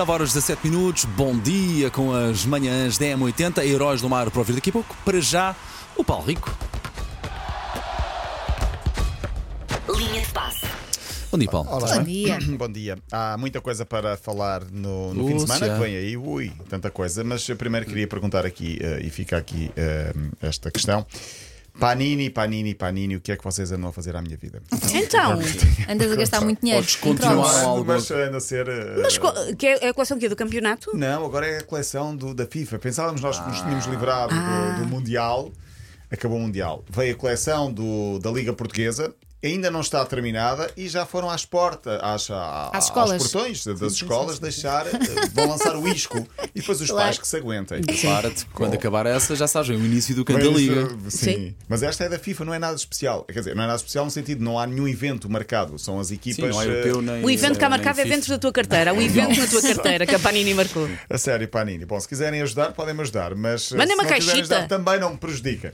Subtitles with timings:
[0.00, 4.38] 9 horas 17 minutos, bom dia com as manhãs da M80, Heróis do Mar para
[4.38, 4.96] ouvir daqui a pouco.
[5.04, 5.54] Para já,
[5.94, 6.56] o Paulo Rico.
[9.94, 10.66] Linha de passe.
[11.30, 11.68] Bom dia, Paulo.
[11.68, 11.96] Olá.
[11.96, 12.38] Bom dia.
[12.56, 12.98] Bom dia.
[13.12, 16.16] Há muita coisa para falar no, no fim de semana que vem aí.
[16.16, 17.22] Ui, tanta coisa.
[17.22, 21.04] Mas eu primeiro queria perguntar aqui, eh, e fica aqui eh, esta questão.
[21.80, 24.62] Panini, Panini, Panini, o que é que vocês andam a fazer à minha vida?
[24.94, 25.32] Então,
[25.88, 26.82] andas a gastar muito dinheiro.
[26.82, 27.60] Podes continuar.
[27.64, 28.68] algo- Mas anda a ser.
[28.68, 30.96] eh, Mas qual- que é, é a coleção que é do campeonato?
[30.96, 32.78] Não, agora é a coleção do- da FIFA.
[32.78, 33.90] Pensávamos nós que nos tínhamos Ah.
[33.90, 35.50] livrado do, do Mundial.
[36.10, 36.84] Acabou o Mundial.
[36.90, 39.14] Veio a coleção do- da Liga Portuguesa.
[39.42, 43.94] Ainda não está terminada e já foram às portas, às, à- Às aos portões das
[43.94, 44.90] escolas deixar, eh,
[45.32, 46.18] vão lançar o isco
[46.54, 47.04] e depois os Claro.
[47.06, 47.80] pais que se aguentem.
[47.80, 50.80] Prepara-te, quando acabar essa, já sabes, vem o início do canto Mas, da Liga.
[50.82, 51.18] eh, Sim.
[51.34, 51.54] Sim.
[51.66, 53.24] Mas esta é da FIFA, não é nada especial.
[53.24, 55.78] Quer dizer, não é nada especial no sentido, não há nenhum evento marcado.
[55.78, 56.50] São as Sim, equipas.
[56.50, 57.24] não há eh, europeu nem.
[57.24, 58.92] O evento cá nem marcado é dentro da tua carteira.
[58.92, 60.86] O evento na tua carteira que a Panini marcou.
[61.08, 61.86] A sério, Panini.
[61.86, 64.56] Bom, se quiserem ajudar, podem-me ajudar, mas eh, Mandem se uma não quiserem caixita.
[64.58, 65.72] ajudar, também não me prejudica.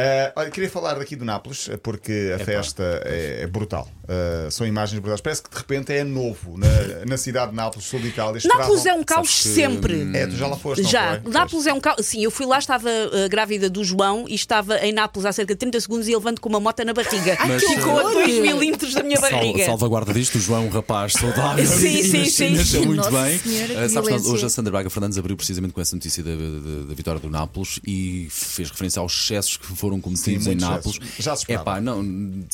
[0.00, 3.88] Eh, olha, queria falar daqui do Nápoles, eh, porque a festa é, é brutal.
[4.08, 5.20] Eh, são imagens brutais.
[5.20, 8.40] Parece que de repente é novo na, na cidade de Nápoles, sul de Itália.
[8.44, 10.08] Nápoles é um caos sempre.
[10.16, 11.32] É, tu já lá foste, não Já, foi?
[11.32, 12.06] Nápoles é um caos.
[12.06, 15.52] Sim, eu fui lá, estava uh, grávida do João e estava em Nápoles há cerca
[15.54, 17.36] de 30 segundos e ele levando com uma moto na barriga.
[17.46, 18.12] Mas, Ficou a horror!
[18.12, 19.64] 2 milímetros da minha Sal- barriga.
[19.64, 22.50] salvaguarda disto, o João, um rapaz saudável Sim, sim, sim.
[22.56, 23.38] nasceu muito Nossa bem.
[23.38, 26.94] Senhora, sabes, hoje a Sandra Braga Fernandes abriu precisamente com essa notícia da, da- da
[26.94, 30.98] vitória do Nápoles e fez referência aos excessos que foram cometidos Sim, em Nápoles.
[31.18, 31.70] Já se esperava.
[31.70, 32.02] Epá, não,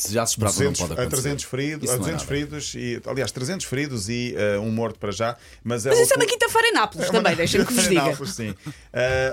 [0.08, 1.22] já se esperava, 200, não pode a acontecer.
[1.22, 2.26] 300 feridos, a não é 200 nada.
[2.28, 5.36] feridos e, aliás, 300 feridos e eh, um morto para já.
[5.64, 7.88] Mas, é Mas isso é uma quinta-feira em Nápoles É uma- também, deixem-me que vos
[7.88, 8.02] diga.
[8.02, 8.50] Nápoles, sim.
[8.50, 8.54] Uh,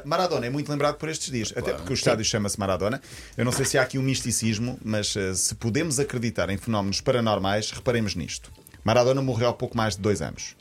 [0.05, 3.01] Maradona é muito lembrado por estes dias, até porque o estádio chama-se Maradona.
[3.37, 7.01] Eu não sei se há aqui um misticismo, mas uh, se podemos acreditar em fenómenos
[7.01, 8.51] paranormais, reparemos nisto.
[8.83, 10.55] Maradona morreu há pouco mais de dois anos.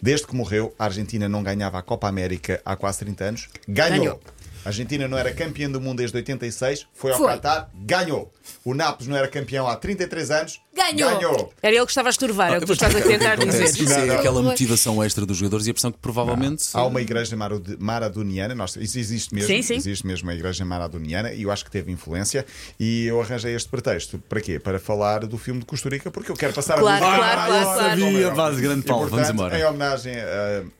[0.00, 3.48] Desde que morreu, a Argentina não ganhava a Copa América há quase 30 anos.
[3.68, 3.98] Ganhou.
[3.98, 4.20] Ganhou.
[4.64, 7.28] A Argentina não era campeã do mundo desde 86, foi ao Foi.
[7.28, 8.32] Qatar, ganhou.
[8.64, 11.10] O Nápoles não era campeão há 33 anos, Ganhou.
[11.18, 11.52] ganhou.
[11.62, 13.64] Era ele que estava a estorvar, é o que tu estás a tentar dizer.
[13.64, 14.14] Isso é Não, não.
[14.16, 16.64] aquela motivação extra dos jogadores e a pressão que provavelmente.
[16.74, 19.74] Há uma igreja marad- maradoniana, nós, isso existe mesmo, Sim, sim.
[19.76, 22.44] existe mesmo uma igreja maradoniana e eu acho que teve influência.
[22.78, 24.18] E eu arranjei este pretexto.
[24.28, 24.58] Para quê?
[24.58, 27.16] Para falar do filme de Costa Rica, porque eu quero passar Claro, a música.
[27.18, 27.80] claro, claro, claro.
[27.90, 29.58] sabia, Sabia, base grande E, Paulo, vamos embora.
[29.58, 30.14] Em homenagem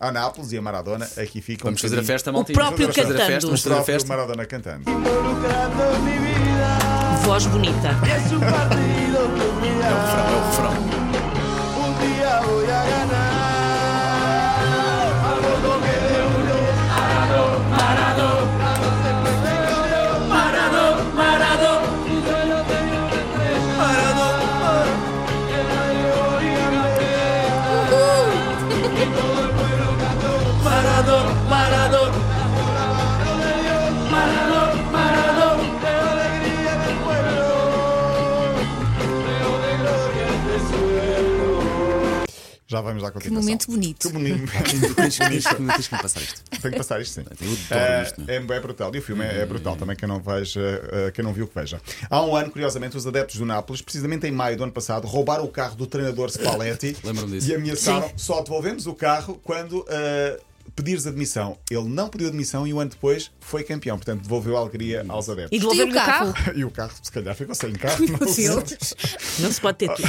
[0.01, 2.55] a, a Nápoles e a Maradona, aqui fica Vamos um fazer a bocadinho- festa, maltinha.
[2.55, 3.47] próprio Vamos fazer a festa, cantando.
[3.47, 4.09] vamos fazer a festa.
[4.09, 4.85] Maradona cantando.
[7.25, 7.89] Voz bonita.
[7.89, 7.95] É o
[9.91, 10.93] refrão, é o refrão.
[42.73, 44.07] Já vamos lá Que momento bonito.
[44.09, 44.51] Que bonito.
[44.97, 46.43] Tens, tens, que- tens que me passar isto.
[46.51, 47.21] Tenho que passar isto, sim.
[47.21, 48.25] Eu adoro É, isto.
[48.29, 48.95] é, é brutal.
[48.95, 49.95] E o filme é, é brutal também.
[49.95, 50.61] Quem não, veja,
[50.91, 51.79] eh, quem não viu, que veja.
[52.09, 55.45] Há um ano, curiosamente, os adeptos do Nápoles, precisamente em maio do ano passado, roubaram
[55.45, 57.51] o carro do treinador Spalletti Lembro-me disso.
[57.51, 58.11] e ameaçaram.
[58.17, 59.85] Só devolvemos o carro quando.
[59.89, 60.41] eh,
[60.75, 61.59] pedires admissão.
[61.71, 63.99] Ele não pediu admissão e um ano depois foi campeão.
[63.99, 65.59] Portanto, devolveu a alegria aos E adeptos.
[65.61, 66.35] devolveu-lhe o carro?
[66.57, 68.03] E o carro, se calhar, ficou sem carro.
[68.07, 68.19] Não.
[69.41, 70.09] Não se pode ter tudo.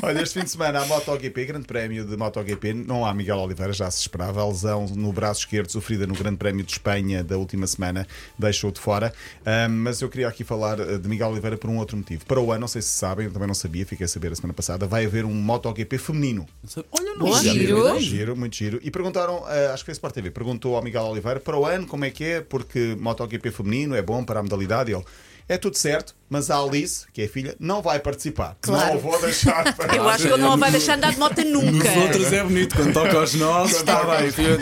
[0.00, 3.72] Olha, este fim de semana a MotoGP, Grande Prémio de MotoGP, não há Miguel Oliveira,
[3.72, 4.40] já se esperava.
[4.40, 8.06] A lesão no braço esquerdo sofrida no Grande Prémio de Espanha da última semana
[8.38, 9.12] deixou de fora.
[9.44, 12.24] Ahm, mas eu queria aqui falar eh, de Miguel Oliveira por um outro motivo.
[12.26, 14.36] Para o ano, não sei se sabem, eu também não sabia, fiquei a saber a
[14.36, 16.46] semana passada, vai haver um MotoGP feminino.
[16.92, 17.42] Olha, não Boa.
[17.42, 17.80] Giro.
[17.80, 18.00] ideia.
[18.00, 18.78] Giro, muito giro.
[18.84, 21.66] E perguntaram, eh, acho que foi a Sport TV, perguntou ao Miguel Oliveira para o
[21.66, 24.92] ano como é que é, porque MotoGP feminino é bom para a modalidade.
[24.92, 25.04] E ele,
[25.48, 28.56] é tudo certo, mas a Alice, que é a filha, não vai participar.
[28.60, 28.88] Claro.
[28.88, 31.18] Não a vou deixar para Eu acho que ele não a vai deixar andar de
[31.18, 31.90] moto Nos nunca.
[32.00, 34.30] outros é bonito, quando toca aos nossos, está bem.
[34.30, 34.58] filho.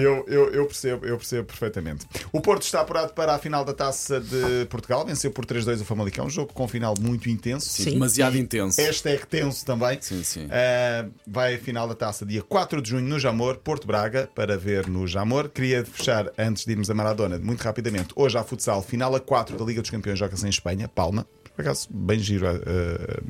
[0.00, 2.04] Eu, eu, eu percebo, eu percebo perfeitamente.
[2.32, 5.84] O Porto está apurado para a final da Taça de Portugal, venceu por 3-2 o
[5.84, 7.68] Famalicão, um jogo com um final muito intenso.
[7.68, 7.92] Sim.
[7.92, 8.80] Demasiado intenso.
[8.80, 9.98] Hashtag tenso também.
[10.00, 10.48] Sim, sim.
[10.50, 14.56] Ah, vai a final da taça dia 4 de junho no Jamor, Porto Braga, para
[14.58, 15.48] ver no Jamor.
[15.48, 18.08] Queria fechar, antes de irmos a Maradona, muito rapidamente.
[18.16, 21.26] Hoje há futsal, final a 4 da Liga dos Campeões, joga-se em Espanha, Palma.
[21.58, 23.20] Por acaso, bem giro, ah,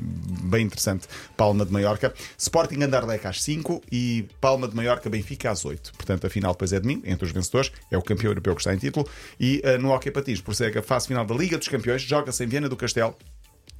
[0.43, 1.07] bem interessante.
[1.35, 2.13] Palma de Maiorca.
[2.37, 5.93] Sporting Anderlecht às 5 e Palma de Maiorca, Benfica às 8.
[5.93, 7.71] Portanto, a final depois é domingo, entre os vencedores.
[7.89, 9.07] É o campeão europeu que está em título.
[9.39, 12.47] E ah, no Hockey Patins, ser a fase final da Liga dos Campeões, joga-se em
[12.47, 13.15] Viana do Castelo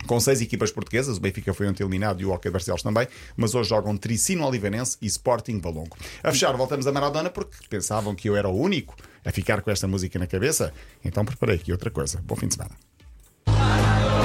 [0.08, 3.08] Com seis equipas portuguesas, o Benfica foi ontem eliminado e o Hockey Barcelos também,
[3.38, 5.96] mas hoje jogam Tricino Oliveirense e Sporting Valongo.
[6.24, 9.70] A fechar, voltamos a Maradona porque pensavam que eu era o único a ficar com
[9.70, 10.74] esta música na cabeça,
[11.06, 12.20] então preparei aqui outra coisa.
[12.26, 12.89] Bom fim de semana.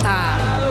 [0.06, 0.63] 啊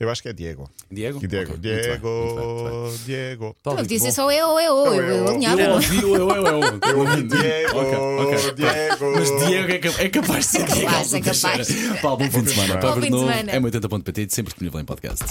[0.00, 0.70] Eu acho que é Diego.
[0.90, 1.18] Diego?
[1.18, 2.98] Diego, Ok, muito bem, Diego, muito bem.
[3.04, 3.56] Diego.
[3.62, 5.60] Tá Eu ouvido, disse só eu, eu, eu, eu, eu alinhava.
[5.60, 6.60] Eu ouvi, eu, eu, eu, eu.
[6.88, 8.54] Eu ouvi Diego.
[8.54, 9.12] Diego.
[9.16, 10.80] Mas Diego é, é capaz de ser Diego.
[10.82, 11.68] capaz, é capaz.
[12.00, 12.76] Paulo, bom fim de semana.
[12.76, 13.50] Bom fim de semana.
[13.52, 15.24] é 80.pt, sempre disponível em podcast.